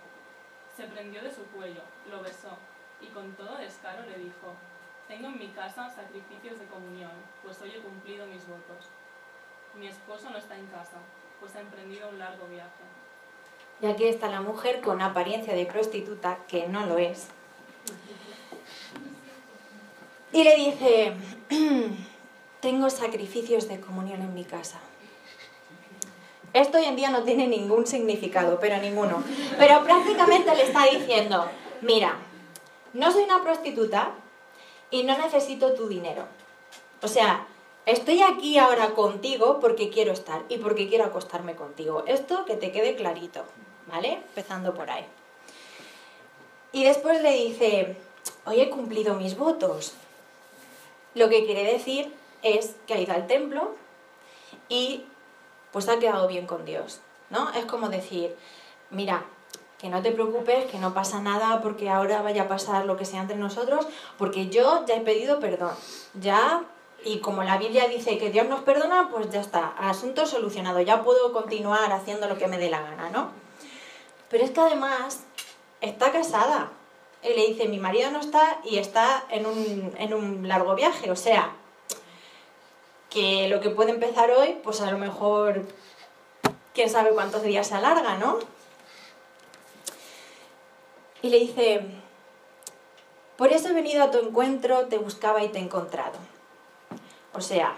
Se 0.77 0.85
prendió 0.85 1.23
de 1.23 1.35
su 1.35 1.45
cuello, 1.47 1.83
lo 2.09 2.23
besó, 2.23 2.57
y 3.01 3.07
con 3.07 3.33
todo 3.33 3.57
descaro 3.57 4.03
le 4.07 4.19
dijo, 4.19 4.55
tengo 5.09 5.29
en 5.29 5.39
mi 5.39 5.49
casa 5.49 5.91
sacrificios 5.91 6.61
de 6.61 6.67
comunión, 6.67 7.11
pues 7.43 7.61
hoy 7.61 7.71
he 7.71 7.81
cumplido 7.81 8.27
mis 8.27 8.47
votos. 8.47 8.89
Mi 9.75 9.89
esposo 9.89 10.31
no 10.31 10.39
está 10.39 10.57
en 10.57 10.67
casa, 10.67 10.99
pues 11.41 11.57
ha 11.57 11.61
emprendido 11.61 12.09
un 12.09 12.19
largo 12.19 12.47
viaje. 12.47 12.85
Y 13.81 13.87
aquí 13.87 14.07
está 14.07 14.29
la 14.29 14.41
mujer 14.41 14.81
con 14.81 15.03
apariencia 15.03 15.55
de 15.55 15.67
prostituta, 15.67 16.39
que 16.47 16.69
no 16.69 16.87
lo 16.87 16.99
es. 16.99 17.29
Y 20.33 20.45
le 20.45 20.57
dice, 20.57 21.13
tengo 22.61 22.91
sacrificios 22.91 23.69
de 23.69 23.81
comunión 23.81 24.21
en 24.23 24.35
mi 24.35 24.45
casa. 24.45 24.81
Esto 26.53 26.79
hoy 26.79 26.85
en 26.85 26.97
día 26.97 27.11
no 27.11 27.23
tiene 27.23 27.47
ningún 27.47 27.87
significado, 27.87 28.59
pero 28.59 28.77
ninguno. 28.79 29.23
Pero 29.59 29.85
prácticamente 29.85 30.55
le 30.55 30.65
está 30.65 30.85
diciendo, 30.87 31.47
mira, 31.81 32.17
no 32.93 33.13
soy 33.13 33.25
una 33.25 33.43
prostituta 33.43 34.13
y 34.91 35.05
no 35.05 35.17
necesito 35.17 35.75
tu 35.75 35.89
dinero. 35.89 36.27
O 37.03 37.09
sea, 37.09 37.47
estoy 37.87 38.23
aquí 38.23 38.59
ahora 38.59 38.91
contigo 38.91 39.61
porque 39.61 39.91
quiero 39.91 40.13
estar 40.13 40.43
y 40.49 40.59
porque 40.59 40.89
quiero 40.89 41.05
acostarme 41.05 41.55
contigo. 41.55 42.05
Esto 42.07 42.45
que 42.45 42.57
te 42.57 42.73
quede 42.73 42.97
clarito, 42.97 43.45
¿vale? 43.87 44.15
Empezando 44.15 44.75
por 44.75 44.91
ahí. 44.91 45.07
Y 46.73 46.85
después 46.85 47.23
le 47.23 47.33
dice, 47.33 47.97
hoy 48.45 48.61
he 48.61 48.71
cumplido 48.71 49.15
mis 49.15 49.37
votos. 49.37 49.95
Lo 51.15 51.29
que 51.29 51.45
quiere 51.45 51.65
decir 51.65 52.15
es 52.43 52.77
que 52.87 52.95
ha 52.95 53.01
ido 53.01 53.13
al 53.13 53.27
templo 53.27 53.75
y 54.69 55.05
pues 55.73 55.89
ha 55.89 55.99
quedado 55.99 56.27
bien 56.29 56.47
con 56.47 56.65
Dios, 56.65 57.01
¿no? 57.31 57.51
Es 57.53 57.65
como 57.65 57.89
decir, 57.89 58.37
mira, 58.91 59.25
que 59.79 59.89
no 59.89 60.03
te 60.03 60.13
preocupes, 60.13 60.71
que 60.71 60.79
no 60.79 60.93
pasa 60.93 61.21
nada 61.21 61.61
porque 61.63 61.89
ahora 61.89 62.23
vaya 62.23 62.43
a 62.43 62.49
pasar 62.49 62.85
lo 62.85 62.97
que 62.97 63.05
sea 63.05 63.23
entre 63.23 63.37
nosotros, 63.37 63.87
porque 64.19 64.49
yo 64.49 64.85
ya 64.87 64.97
he 64.97 65.01
pedido 65.01 65.41
perdón, 65.41 65.75
ya, 66.15 66.65
y 67.05 67.21
como 67.21 67.43
la 67.45 67.57
Biblia 67.57 67.89
dice 67.89 68.19
que 68.19 68.31
Dios 68.31 68.47
nos 68.47 68.61
perdona, 68.61 69.09
pues 69.11 69.31
ya 69.31 69.41
está, 69.41 69.69
asunto 69.79 70.27
solucionado, 70.27 70.81
ya 70.81 71.03
puedo 71.03 71.33
continuar 71.33 71.93
haciendo 71.93 72.29
lo 72.29 72.37
que 72.37 72.47
me 72.47 72.59
dé 72.59 72.69
la 72.69 72.83
gana, 72.83 73.11
¿no? 73.11 73.31
Pero 74.29 74.45
es 74.45 74.51
que 74.51 74.61
además 74.61 75.25
está 75.81 76.13
casada. 76.13 76.71
Y 77.23 77.29
le 77.29 77.47
dice, 77.49 77.69
mi 77.69 77.79
marido 77.79 78.11
no 78.11 78.21
está 78.21 78.61
y 78.65 78.79
está 78.79 79.25
en 79.31 79.47
un, 79.47 79.95
en 79.99 80.15
un 80.15 80.49
largo 80.49 80.75
viaje, 80.75 81.11
o 81.11 81.17
sea, 81.17 81.53
que 83.11 83.49
lo 83.49 83.61
que 83.61 83.71
puede 83.71 83.91
empezar 83.91 84.31
hoy, 84.31 84.57
pues 84.63 84.81
a 84.81 84.91
lo 84.91 84.97
mejor, 84.97 85.63
quién 86.73 86.89
sabe 86.89 87.11
cuántos 87.11 87.43
días 87.43 87.67
se 87.67 87.75
alarga, 87.75 88.17
¿no? 88.17 88.39
Y 91.23 91.29
le 91.29 91.41
dice, 91.41 91.83
por 93.37 93.53
eso 93.53 93.69
he 93.69 93.73
venido 93.73 94.03
a 94.03 94.11
tu 94.11 94.19
encuentro, 94.19 94.87
te 94.87 94.97
buscaba 94.97 95.43
y 95.43 95.49
te 95.49 95.59
he 95.59 95.63
encontrado. 95.63 96.19
O 97.35 97.41
sea, 97.41 97.75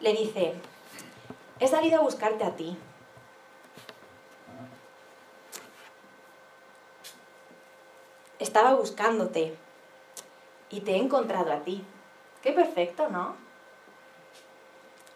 le 0.00 0.12
dice, 0.12 0.54
he 1.60 1.68
salido 1.68 2.00
a 2.00 2.02
buscarte 2.02 2.44
a 2.44 2.56
ti. 2.56 2.76
Estaba 8.42 8.74
buscándote 8.74 9.54
y 10.68 10.80
te 10.80 10.94
he 10.94 10.96
encontrado 10.96 11.52
a 11.52 11.60
ti. 11.60 11.84
Qué 12.42 12.50
perfecto, 12.50 13.08
¿no? 13.08 13.36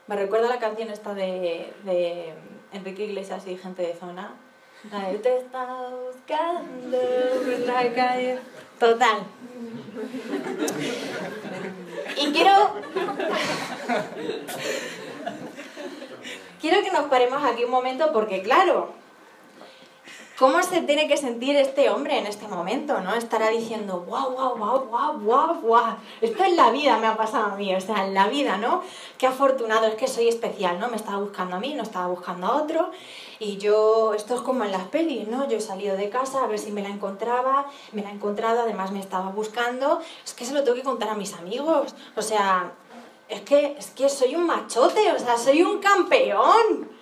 Me 0.07 0.15
recuerda 0.15 0.49
la 0.49 0.61
canción 0.61 0.91
esta 0.91 1.13
de, 1.13 2.33
Enrique 2.73 3.07
Iglesias 3.07 3.45
y 3.49 3.57
gente 3.57 3.83
de 3.83 3.97
zona. 3.97 4.37
Te 5.25 5.39
está 5.39 5.89
buscando 5.89 6.99
por 7.45 7.59
la 7.67 7.93
calle. 7.93 8.39
Total. 8.79 9.19
Y 12.17 12.33
quiero. 12.33 12.75
quiero 16.61 16.83
que 16.85 16.93
nos 16.93 17.07
paremos 17.07 17.43
aquí 17.43 17.65
un 17.65 17.73
momento 17.73 18.13
porque, 18.13 18.43
claro, 18.43 18.95
¿cómo 20.39 20.63
se 20.63 20.83
tiene 20.83 21.09
que 21.09 21.17
sentir 21.17 21.57
este 21.57 21.91
hombre 21.91 22.19
en 22.19 22.27
este 22.27 22.47
momento? 22.49 23.01
¿No? 23.01 23.15
Estará 23.15 23.49
diciendo, 23.49 24.05
guau, 24.07 24.33
guau, 24.33 24.57
guau, 24.57 24.87
guau, 24.87 25.19
guau, 25.21 25.61
guau. 25.61 25.97
Esto 26.21 26.45
en 26.45 26.57
la 26.57 26.71
vida 26.71 26.99
me 26.99 27.07
ha 27.07 27.17
pasado 27.17 27.47
a 27.47 27.57
mí, 27.57 27.75
o 27.75 27.81
sea, 27.81 28.07
en 28.07 28.15
la 28.15 28.29
vida, 28.29 28.57
¿no? 28.57 28.83
Qué 29.19 29.27
afortunado, 29.27 29.87
es 29.87 29.95
que 29.95 30.09
soy 30.09 30.29
especial, 30.29 30.79
¿no? 30.79 30.89
Me 30.89 30.97
estaba 30.97 31.19
buscando 31.19 31.57
a 31.57 31.61
mí, 31.61 31.75
no 31.75 31.83
estaba 31.83 32.07
buscando 32.09 32.47
a 32.47 32.57
otro. 32.57 32.91
Y 33.39 33.59
yo, 33.59 34.15
esto 34.15 34.35
es 34.35 34.41
como 34.41 34.65
en 34.65 34.73
las 34.73 34.85
pelis, 34.85 35.29
¿no? 35.29 35.49
Yo 35.49 35.59
he 35.59 35.61
salido 35.61 35.97
de 35.97 36.09
casa 36.09 36.45
a 36.45 36.47
ver 36.47 36.59
si 36.59 36.71
me 36.71 36.83
la 36.83 36.89
encontraba, 36.89 37.67
me 37.93 38.03
la 38.03 38.11
he 38.11 38.13
encontrado, 38.13 38.63
además 38.63 38.93
me 38.93 39.01
estaba 39.01 39.31
buscando. 39.31 40.01
Es 40.25 40.35
que 40.35 40.45
se 40.45 40.55
lo 40.55 40.65
tengo 40.65 40.77
que 40.77 40.83
contar 40.83 41.11
a 41.11 41.15
mis 41.15 41.35
amigos. 41.35 41.95
O 42.17 42.23
sea, 42.23 42.73
es 43.29 43.41
que, 43.43 43.77
es 43.79 43.89
que 43.89 44.09
soy 44.09 44.37
un 44.37 44.47
machote, 44.47 45.13
o 45.13 45.19
sea, 45.19 45.37
soy 45.37 45.63
un 45.63 45.79
campeón. 45.79 46.96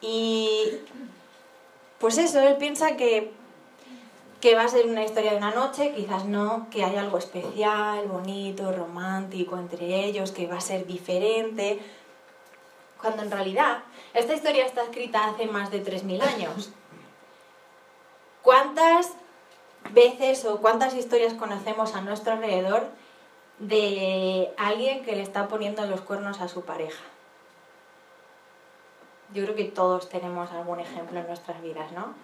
Y 0.00 0.78
pues 1.98 2.18
eso, 2.18 2.40
él 2.40 2.56
piensa 2.56 2.96
que, 2.96 3.32
que 4.40 4.54
va 4.54 4.64
a 4.64 4.68
ser 4.68 4.86
una 4.86 5.04
historia 5.04 5.32
de 5.32 5.36
una 5.36 5.50
noche, 5.50 5.92
quizás 5.94 6.24
no, 6.24 6.68
que 6.70 6.84
hay 6.84 6.96
algo 6.96 7.18
especial, 7.18 8.06
bonito, 8.06 8.72
romántico 8.72 9.58
entre 9.58 10.04
ellos, 10.04 10.32
que 10.32 10.46
va 10.46 10.56
a 10.56 10.60
ser 10.60 10.86
diferente 10.86 11.80
cuando 13.00 13.22
en 13.22 13.30
realidad 13.30 13.82
esta 14.14 14.34
historia 14.34 14.66
está 14.66 14.82
escrita 14.82 15.26
hace 15.26 15.46
más 15.46 15.70
de 15.70 15.84
3.000 15.84 16.22
años. 16.22 16.70
¿Cuántas 18.42 19.12
veces 19.92 20.44
o 20.44 20.60
cuántas 20.60 20.94
historias 20.94 21.34
conocemos 21.34 21.94
a 21.94 22.00
nuestro 22.00 22.32
alrededor 22.32 22.88
de 23.58 24.52
alguien 24.56 25.04
que 25.04 25.16
le 25.16 25.22
está 25.22 25.48
poniendo 25.48 25.84
los 25.86 26.00
cuernos 26.00 26.40
a 26.40 26.48
su 26.48 26.62
pareja? 26.62 27.02
Yo 29.32 29.44
creo 29.44 29.54
que 29.54 29.64
todos 29.64 30.08
tenemos 30.08 30.50
algún 30.50 30.80
ejemplo 30.80 31.20
en 31.20 31.26
nuestras 31.26 31.60
vidas, 31.62 31.92
¿no? 31.92 32.14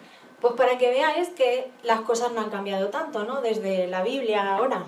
Pues 0.41 0.55
para 0.55 0.77
que 0.77 0.91
veáis 0.91 1.29
que 1.31 1.71
las 1.83 2.01
cosas 2.01 2.33
no 2.33 2.41
han 2.41 2.51
cambiado 2.51 2.89
tanto, 2.89 3.25
¿no? 3.25 3.41
Desde 3.41 3.87
la 3.87 4.03
Biblia 4.03 4.57
ahora. 4.57 4.85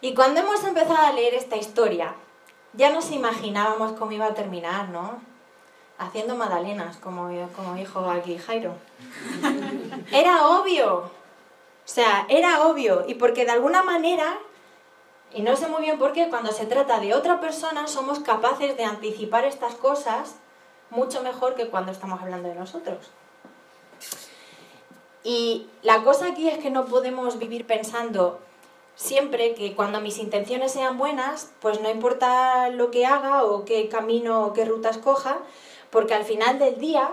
Y 0.00 0.14
cuando 0.14 0.40
hemos 0.40 0.62
empezado 0.64 0.98
a 0.98 1.12
leer 1.12 1.34
esta 1.34 1.56
historia, 1.56 2.14
ya 2.74 2.90
nos 2.90 3.10
imaginábamos 3.10 3.92
cómo 3.92 4.12
iba 4.12 4.26
a 4.26 4.34
terminar, 4.34 4.90
¿no? 4.90 5.18
Haciendo 5.98 6.36
magdalenas, 6.36 6.96
como, 6.98 7.30
como 7.56 7.74
dijo 7.74 8.00
aquí 8.10 8.36
Jairo. 8.36 8.74
Era 10.12 10.46
obvio. 10.46 10.96
O 10.96 11.10
sea, 11.86 12.26
era 12.28 12.66
obvio. 12.66 13.04
Y 13.08 13.14
porque 13.14 13.44
de 13.44 13.52
alguna 13.52 13.82
manera, 13.82 14.38
y 15.34 15.42
no 15.42 15.56
sé 15.56 15.66
muy 15.66 15.82
bien 15.82 15.98
por 15.98 16.12
qué, 16.12 16.28
cuando 16.28 16.52
se 16.52 16.64
trata 16.64 17.00
de 17.00 17.12
otra 17.12 17.40
persona 17.40 17.88
somos 17.88 18.20
capaces 18.20 18.76
de 18.76 18.84
anticipar 18.84 19.44
estas 19.44 19.74
cosas 19.74 20.36
mucho 20.90 21.22
mejor 21.22 21.56
que 21.56 21.68
cuando 21.68 21.90
estamos 21.90 22.22
hablando 22.22 22.48
de 22.48 22.54
nosotros. 22.54 23.10
Y 25.24 25.66
la 25.82 26.04
cosa 26.04 26.28
aquí 26.28 26.48
es 26.48 26.58
que 26.58 26.70
no 26.70 26.84
podemos 26.86 27.38
vivir 27.38 27.66
pensando 27.66 28.38
siempre 28.94 29.54
que 29.54 29.74
cuando 29.74 30.00
mis 30.00 30.18
intenciones 30.18 30.72
sean 30.72 30.98
buenas, 30.98 31.50
pues 31.60 31.80
no 31.80 31.90
importa 31.90 32.68
lo 32.68 32.92
que 32.92 33.06
haga 33.06 33.42
o 33.42 33.64
qué 33.64 33.88
camino 33.88 34.44
o 34.44 34.52
qué 34.52 34.64
ruta 34.64 34.90
escoja, 34.90 35.38
porque 35.90 36.14
al 36.14 36.24
final 36.24 36.60
del 36.60 36.78
día 36.78 37.10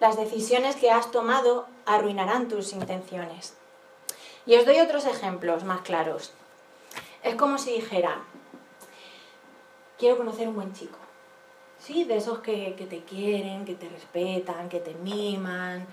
las 0.00 0.16
decisiones 0.16 0.76
que 0.76 0.90
has 0.90 1.10
tomado 1.10 1.66
arruinarán 1.86 2.48
tus 2.48 2.74
intenciones. 2.74 3.54
Y 4.44 4.56
os 4.56 4.66
doy 4.66 4.80
otros 4.80 5.06
ejemplos 5.06 5.64
más 5.64 5.80
claros. 5.80 6.32
Es 7.22 7.34
como 7.34 7.58
si 7.58 7.72
dijera, 7.72 8.22
quiero 9.98 10.16
conocer 10.16 10.48
un 10.48 10.54
buen 10.54 10.72
chico. 10.72 10.98
Sí, 11.78 12.04
de 12.04 12.16
esos 12.16 12.40
que, 12.40 12.74
te 12.88 13.00
quieren, 13.00 13.64
que 13.64 13.74
te 13.74 13.88
respetan, 13.88 14.68
que 14.68 14.80
te 14.80 14.94
miman, 14.94 15.86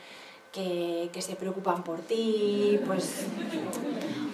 que, 0.51 1.09
que, 1.13 1.21
se 1.21 1.35
preocupan 1.35 1.83
por 1.83 1.99
ti, 1.99 2.79
pues 2.85 3.25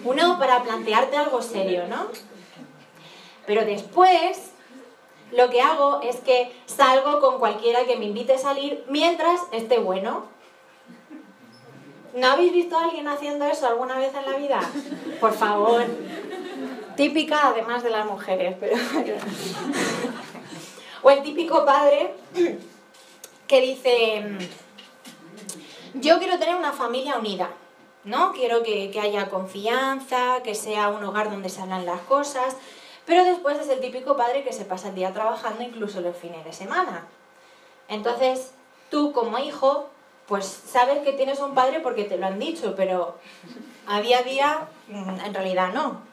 uno 0.04 0.38
para 0.38 0.62
plantearte 0.62 1.16
algo 1.16 1.42
serio, 1.42 1.86
¿no? 1.88 2.06
Pero 3.46 3.64
después 3.64 4.52
lo 5.32 5.50
que 5.50 5.60
hago 5.60 6.00
es 6.02 6.16
que 6.16 6.52
salgo 6.66 7.20
con 7.20 7.38
cualquiera 7.38 7.84
que 7.84 7.96
me 7.96 8.06
invite 8.06 8.34
a 8.34 8.38
salir 8.38 8.84
mientras 8.88 9.40
esté 9.52 9.78
bueno. 9.78 10.26
¿No 12.14 12.26
habéis 12.26 12.52
visto 12.52 12.76
a 12.76 12.84
alguien 12.84 13.08
haciendo 13.08 13.46
eso 13.46 13.66
alguna 13.66 13.96
vez 13.96 14.14
en 14.14 14.30
la 14.30 14.36
vida? 14.36 14.60
Por 15.20 15.32
favor. 15.32 15.84
Típica 16.96 17.48
además 17.48 17.82
de 17.82 17.90
las 17.90 18.06
mujeres, 18.06 18.56
pero... 18.58 18.76
o 21.02 21.10
el 21.10 21.22
típico 21.22 21.64
padre 21.64 22.14
que 23.46 23.60
dice, 23.60 24.24
yo 25.94 26.18
quiero 26.18 26.38
tener 26.38 26.56
una 26.56 26.72
familia 26.72 27.18
unida, 27.18 27.50
¿no? 28.04 28.32
Quiero 28.32 28.62
que, 28.62 28.98
haya 29.00 29.28
confianza, 29.28 30.42
que 30.42 30.54
sea 30.54 30.88
un 30.88 31.04
hogar 31.04 31.30
donde 31.30 31.48
se 31.48 31.60
hablan 31.60 31.84
las 31.84 32.00
cosas, 32.00 32.56
pero 33.04 33.24
después 33.24 33.58
es 33.58 33.68
el 33.68 33.80
típico 33.80 34.16
padre 34.16 34.44
que 34.44 34.52
se 34.52 34.64
pasa 34.64 34.88
el 34.88 34.94
día 34.94 35.12
trabajando 35.12 35.62
incluso 35.62 36.00
los 36.00 36.16
fines 36.16 36.44
de 36.44 36.52
semana. 36.52 37.06
Entonces, 37.88 38.52
tú 38.90 39.12
como 39.12 39.38
hijo, 39.38 39.90
pues 40.26 40.46
sabes 40.46 41.00
que 41.00 41.12
tienes 41.12 41.40
un 41.40 41.54
padre 41.54 41.80
porque 41.80 42.04
te 42.04 42.16
lo 42.16 42.26
han 42.26 42.38
dicho, 42.38 42.74
pero 42.76 43.18
a 43.86 44.00
día 44.00 44.20
a 44.20 44.22
día 44.22 44.68
mm, 44.88 45.20
en 45.26 45.34
realidad 45.34 45.72
no. 45.74 46.11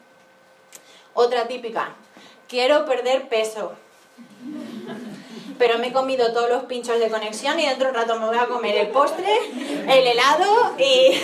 Otra 1.14 1.46
típica, 1.48 1.94
quiero 2.48 2.84
perder 2.84 3.28
peso. 3.28 3.72
Pero 5.58 5.78
me 5.78 5.88
he 5.88 5.92
comido 5.92 6.32
todos 6.32 6.48
los 6.48 6.64
pinchos 6.64 6.98
de 6.98 7.10
conexión 7.10 7.60
y 7.60 7.66
dentro 7.66 7.86
de 7.86 7.90
un 7.92 7.98
rato 7.98 8.18
me 8.18 8.26
voy 8.26 8.38
a 8.38 8.46
comer 8.46 8.76
el 8.76 8.88
postre, 8.88 9.38
el 9.86 10.06
helado 10.06 10.74
y... 10.78 11.20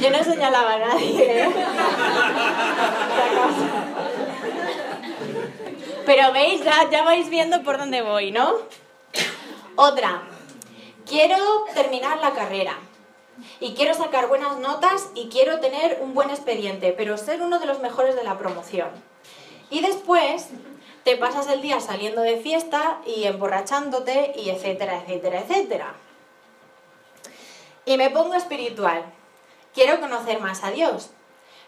Yo 0.02 0.10
no 0.10 0.24
señalaba 0.24 0.72
a 0.72 0.78
nadie. 0.78 1.42
¿eh? 1.42 1.48
Pero 6.04 6.32
veis, 6.32 6.64
ya, 6.64 6.90
ya 6.90 7.04
vais 7.04 7.28
viendo 7.30 7.62
por 7.62 7.78
dónde 7.78 8.02
voy, 8.02 8.32
¿no? 8.32 8.54
Otra, 9.76 10.22
quiero 11.06 11.36
terminar 11.74 12.18
la 12.18 12.32
carrera 12.32 12.76
y 13.60 13.74
quiero 13.74 13.94
sacar 13.94 14.28
buenas 14.28 14.58
notas 14.58 15.10
y 15.14 15.28
quiero 15.28 15.60
tener 15.60 15.98
un 16.02 16.14
buen 16.14 16.30
expediente, 16.30 16.92
pero 16.92 17.16
ser 17.16 17.42
uno 17.42 17.58
de 17.58 17.66
los 17.66 17.80
mejores 17.80 18.14
de 18.14 18.24
la 18.24 18.38
promoción. 18.38 18.88
Y 19.70 19.80
después 19.80 20.48
te 21.04 21.16
pasas 21.16 21.48
el 21.48 21.62
día 21.62 21.80
saliendo 21.80 22.20
de 22.22 22.36
fiesta 22.36 23.00
y 23.06 23.24
emborrachándote 23.24 24.34
y 24.36 24.50
etcétera, 24.50 25.02
etcétera, 25.02 25.40
etcétera. 25.40 25.94
Y 27.84 27.96
me 27.96 28.10
pongo 28.10 28.34
espiritual. 28.34 29.04
Quiero 29.74 30.00
conocer 30.00 30.40
más 30.40 30.62
a 30.62 30.70
Dios, 30.70 31.10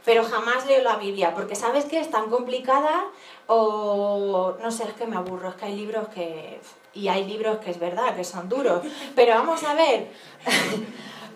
pero 0.04 0.24
jamás 0.24 0.66
leo 0.66 0.82
la 0.82 0.96
Biblia, 0.96 1.34
porque 1.34 1.54
sabes 1.54 1.86
que 1.86 1.98
es 1.98 2.10
tan 2.10 2.28
complicada 2.28 3.04
o 3.46 4.54
no 4.60 4.70
sé, 4.70 4.84
es 4.84 4.92
que 4.92 5.06
me 5.06 5.16
aburro, 5.16 5.48
es 5.48 5.54
que 5.56 5.64
hay 5.64 5.76
libros 5.76 6.08
que... 6.08 6.60
Y 6.96 7.08
hay 7.08 7.24
libros 7.24 7.58
que 7.58 7.72
es 7.72 7.80
verdad, 7.80 8.14
que 8.14 8.22
son 8.22 8.48
duros. 8.48 8.82
Pero 9.16 9.34
vamos 9.34 9.64
a 9.64 9.74
ver, 9.74 10.12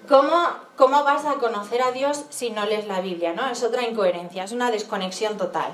¿cómo, 0.09 0.33
¿cómo 0.77 1.05
vas 1.05 1.25
a 1.27 1.35
conocer 1.35 1.83
a 1.83 1.93
Dios 1.93 2.25
si 2.31 2.51
no 2.51 2.65
lees 2.67 2.87
la 2.87 3.01
Biblia? 3.01 3.33
¿no? 3.35 3.49
Es 3.49 3.63
otra 3.63 3.83
incoherencia, 3.87 4.45
es 4.45 4.53
una 4.53 4.71
desconexión 4.71 5.37
total. 5.37 5.73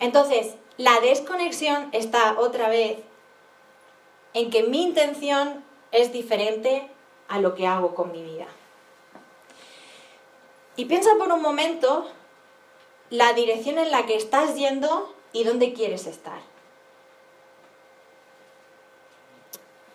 Entonces, 0.00 0.54
la 0.76 1.00
desconexión 1.00 1.88
está 1.92 2.38
otra 2.38 2.68
vez 2.68 2.98
en 4.32 4.50
que 4.50 4.64
mi 4.64 4.82
intención 4.82 5.64
es 5.92 6.12
diferente 6.12 6.90
a 7.28 7.38
lo 7.38 7.54
que 7.54 7.66
hago 7.66 7.94
con 7.94 8.12
mi 8.12 8.22
vida. 8.22 8.46
Y 10.76 10.86
piensa 10.86 11.10
por 11.18 11.30
un 11.30 11.40
momento 11.40 12.06
la 13.10 13.32
dirección 13.32 13.78
en 13.78 13.90
la 13.92 14.06
que 14.06 14.16
estás 14.16 14.56
yendo 14.56 15.14
y 15.32 15.44
dónde 15.44 15.72
quieres 15.72 16.06
estar. 16.06 16.53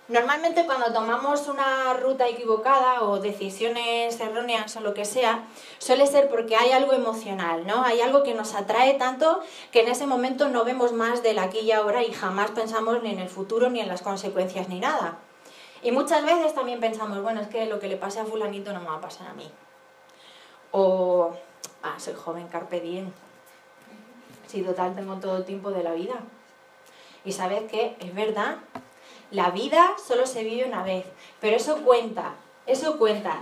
Normalmente 0.10 0.66
cuando 0.66 0.92
tomamos 0.92 1.48
una 1.48 1.94
ruta 1.94 2.28
equivocada 2.28 3.04
o 3.04 3.20
decisiones 3.20 4.20
erróneas 4.20 4.76
o 4.76 4.82
lo 4.82 4.96
que 4.96 5.06
sea, 5.06 5.46
suele 5.78 6.08
ser 6.08 6.30
porque 6.30 6.56
hay 6.56 6.72
algo 6.72 6.94
emocional, 6.94 7.68
¿no? 7.68 7.84
Hay 7.84 8.02
algo 8.02 8.24
que 8.24 8.34
nos 8.34 8.56
atrae 8.56 8.96
tanto 8.96 9.40
que 9.72 9.82
en 9.82 9.88
ese 9.88 10.08
momento 10.08 10.50
no 10.50 10.66
vemos 10.66 10.94
más 10.94 11.22
del 11.22 11.38
aquí 11.38 11.60
y 11.60 11.72
ahora 11.74 12.02
y 12.04 12.12
jamás 12.12 12.50
pensamos 12.50 13.04
ni 13.04 13.12
en 13.12 13.20
el 13.20 13.30
futuro 13.30 13.70
ni 13.70 13.82
en 13.82 13.88
las 13.88 14.02
consecuencias 14.02 14.68
ni 14.68 14.80
nada. 14.80 15.20
Y 15.84 15.92
muchas 15.92 16.26
veces 16.26 16.56
también 16.56 16.80
pensamos, 16.80 17.22
bueno, 17.22 17.42
es 17.42 17.48
que 17.48 17.68
lo 17.68 17.80
que 17.80 17.88
le 17.88 17.96
pase 17.96 18.20
a 18.20 18.26
fulanito 18.26 18.74
no 18.74 18.80
me 18.80 18.88
va 18.88 18.96
a 18.96 19.02
pasar 19.02 19.28
a 19.28 19.34
mí. 19.34 19.48
O, 20.72 21.36
ah, 21.84 22.00
soy 22.00 22.16
joven, 22.16 22.48
carpe 22.48 22.82
diem. 22.82 23.12
Si 24.48 24.64
total 24.64 24.96
tengo 24.96 25.18
todo 25.18 25.38
el 25.38 25.46
tiempo 25.46 25.70
de 25.70 25.84
la 25.84 25.94
vida. 25.94 26.16
Y 27.24 27.32
sabes 27.32 27.70
que 27.70 27.96
es 28.00 28.16
verdad, 28.16 28.58
la 29.32 29.52
vida 29.52 29.96
solo 30.06 30.26
se 30.26 30.44
vive 30.44 30.66
una 30.66 30.84
vez, 30.84 31.06
pero 31.40 31.58
eso 31.58 31.82
cuenta, 31.84 32.34
eso 32.66 32.98
cuenta, 32.98 33.38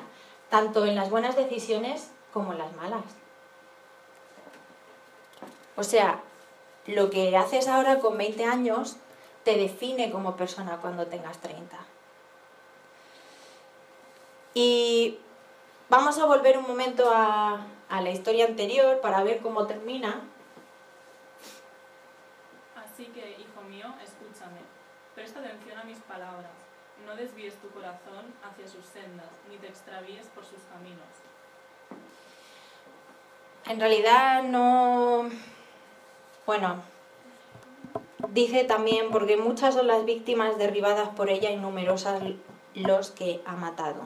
tanto 0.50 0.86
en 0.86 0.96
las 0.96 1.10
buenas 1.10 1.36
decisiones 1.36 2.12
como 2.34 2.54
en 2.54 2.60
las 2.60 2.74
malas. 2.76 3.04
O 5.76 5.84
sea, 5.84 6.22
lo 6.88 7.10
que 7.10 7.38
haces 7.38 7.68
ahora 7.68 8.00
con 8.00 8.18
20 8.18 8.46
años 8.46 8.98
te 9.44 9.56
define 9.56 10.12
como 10.12 10.36
persona 10.36 10.78
cuando 10.82 11.08
tengas 11.08 11.38
30. 11.38 11.78
Y 14.54 15.20
vamos 15.88 16.18
a 16.18 16.26
volver 16.26 16.58
un 16.58 16.68
momento 16.68 17.10
a, 17.14 17.66
la 17.90 18.10
historia 18.10 18.46
anterior 18.46 19.00
para 19.02 19.24
ver 19.24 19.40
cómo 19.40 19.68
termina. 19.68 20.22
Así 22.76 23.06
que, 23.06 23.38
hijo 23.40 23.62
mío, 23.70 23.86
escúchame. 24.04 24.60
Presta 25.14 25.40
atención 25.40 25.77
a 25.77 25.77
mis 25.88 26.00
palabras. 26.00 26.52
No 27.06 27.16
desvíes 27.16 27.56
tu 27.56 27.70
corazón 27.70 28.34
hacia 28.44 28.68
sus 28.68 28.86
sendas, 28.86 29.30
ni 29.50 29.58
te 29.58 29.68
extravíes 29.68 30.28
por 30.28 30.44
sus 30.44 30.60
caminos. 30.72 31.08
En 33.66 33.80
realidad 33.80 34.44
no... 34.44 35.30
Bueno, 36.46 36.82
dice 38.30 38.64
también, 38.64 39.10
porque 39.12 39.38
muchas 39.38 39.76
son 39.76 39.88
las 39.88 40.06
víctimas 40.06 40.58
derribadas 40.58 41.10
por 41.10 41.30
ella 41.30 41.52
y 41.52 41.58
numerosas 41.58 42.22
los 42.74 43.12
que 43.12 43.42
ha 43.46 43.54
matado. 43.54 44.02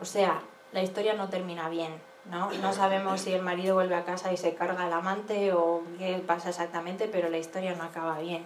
O 0.00 0.04
sea, 0.04 0.42
la 0.72 0.82
historia 0.82 1.14
no 1.14 1.28
termina 1.28 1.68
bien, 1.68 1.92
¿no? 2.26 2.50
No 2.52 2.72
sabemos 2.72 3.20
si 3.20 3.32
el 3.32 3.42
marido 3.42 3.74
vuelve 3.74 3.94
a 3.94 4.04
casa 4.04 4.32
y 4.32 4.36
se 4.36 4.54
carga 4.54 4.86
al 4.86 4.92
amante 4.92 5.52
o 5.52 5.82
qué 5.98 6.22
pasa 6.24 6.50
exactamente, 6.50 7.08
pero 7.08 7.28
la 7.28 7.38
historia 7.38 7.74
no 7.74 7.84
acaba 7.84 8.18
bien. 8.18 8.44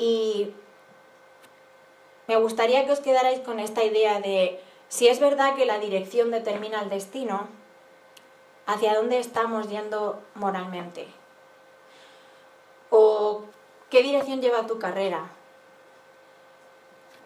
Y 0.00 0.54
me 2.26 2.36
gustaría 2.36 2.86
que 2.86 2.92
os 2.92 3.00
quedarais 3.00 3.40
con 3.40 3.60
esta 3.60 3.84
idea 3.84 4.18
de 4.18 4.58
si 4.88 5.08
es 5.08 5.20
verdad 5.20 5.54
que 5.56 5.66
la 5.66 5.78
dirección 5.78 6.30
determina 6.30 6.80
el 6.80 6.88
destino, 6.88 7.48
hacia 8.64 8.94
dónde 8.94 9.18
estamos 9.18 9.68
yendo 9.68 10.22
moralmente. 10.34 11.06
O 12.88 13.42
qué 13.90 14.02
dirección 14.02 14.40
lleva 14.40 14.66
tu 14.66 14.78
carrera. 14.78 15.32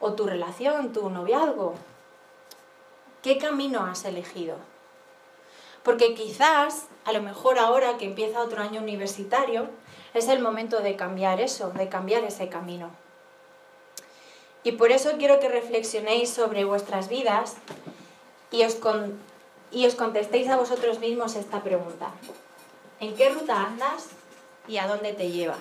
O 0.00 0.14
tu 0.14 0.26
relación, 0.26 0.92
tu 0.92 1.08
noviazgo. 1.10 1.74
¿Qué 3.22 3.38
camino 3.38 3.86
has 3.86 4.04
elegido? 4.04 4.56
Porque 5.84 6.14
quizás, 6.14 6.88
a 7.04 7.12
lo 7.12 7.22
mejor 7.22 7.60
ahora 7.60 7.98
que 7.98 8.06
empieza 8.06 8.42
otro 8.42 8.62
año 8.62 8.80
universitario, 8.80 9.68
es 10.14 10.28
el 10.28 10.40
momento 10.40 10.80
de 10.80 10.96
cambiar 10.96 11.40
eso, 11.40 11.70
de 11.70 11.88
cambiar 11.88 12.24
ese 12.24 12.48
camino. 12.48 12.90
Y 14.62 14.72
por 14.72 14.92
eso 14.92 15.10
quiero 15.18 15.40
que 15.40 15.48
reflexionéis 15.48 16.30
sobre 16.30 16.64
vuestras 16.64 17.08
vidas 17.08 17.56
y 18.50 18.62
os, 18.62 18.78
y 19.70 19.86
os 19.86 19.94
contestéis 19.94 20.48
a 20.48 20.56
vosotros 20.56 21.00
mismos 21.00 21.36
esta 21.36 21.62
pregunta. 21.62 22.10
¿En 23.00 23.14
qué 23.14 23.28
ruta 23.28 23.66
andas 23.66 24.08
y 24.66 24.78
a 24.78 24.86
dónde 24.86 25.12
te 25.12 25.30
lleva? 25.30 25.58